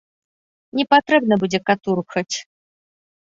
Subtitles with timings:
[0.79, 2.35] Не патрэбна будзе катурхаць.